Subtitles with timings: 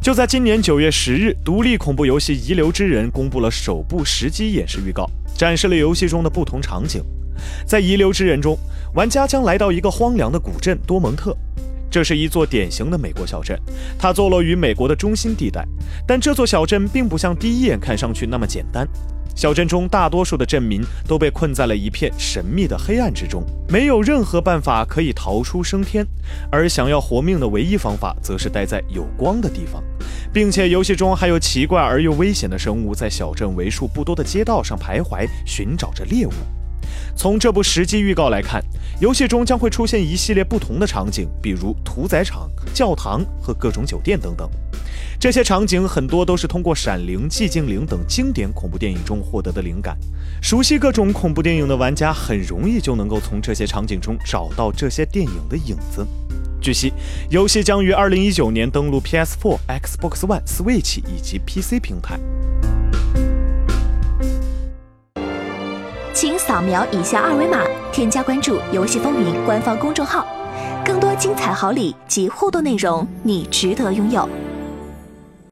[0.00, 7.02] 就在今年九月十日，独立恐怖游戏《遗留之人》公布了首部实机演示预告，展示了游戏中的不同场景。
[7.66, 8.56] 在《遗留之人》中，
[8.94, 11.36] 玩家将来到一个荒凉的古镇多蒙特。
[11.90, 13.58] 这是一座典型的美国小镇，
[13.98, 15.66] 它坐落于美国的中心地带。
[16.06, 18.86] 但这座小镇并不像第一眼看上去那么简单。
[19.38, 26.04] 小镇中大多数的镇民都被困在了一片神秘的黑暗之中，没有任何办法可以逃出升天。
[26.50, 29.80] 而想要活命的唯一方法，则是待在有光的地方，
[30.32, 36.32] 并且游戏中还有奇怪而又危险的生物在小镇为数不多的街道上徘徊，寻找着猎物。
[37.14, 38.60] 从这部实际预告来看，
[39.00, 44.50] 游戏中将会出现一系列不同的场景，比如屠宰场、教堂和各种酒店等等。
[45.20, 49.98] 这些场景很多都是通过《闪灵》《寂静岭》等经典恐怖电影中获得的灵感。
[50.40, 56.06] 熟悉各种恐怖电影的玩家很容易就能够从这些场景中找到这些电影的影子。
[56.60, 56.92] 据悉，
[57.30, 62.16] 游戏将于2019年登陆 PS4、Xbox One、Switch 以及 PC 平台。
[66.14, 70.24] 请扫描以下二维码，添加关注“游戏风云”官方公众号，
[70.84, 74.28] 更多精彩好礼及互动内容，你值得拥有。